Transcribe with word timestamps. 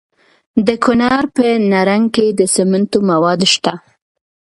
د 0.65 0.69
کونړ 0.83 1.23
په 1.35 1.45
نرنګ 1.71 2.05
کې 2.15 2.27
د 2.39 2.41
سمنټو 2.55 2.99
مواد 3.09 3.41
شته. 3.53 3.73